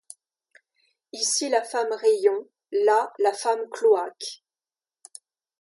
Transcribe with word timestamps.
Ici 1.13 1.47
la 1.49 1.61
femme 1.61 1.91
rayon; 1.93 2.49
là 2.71 3.13
la 3.19 3.33
femme 3.33 3.69
cloaque. 3.69 4.43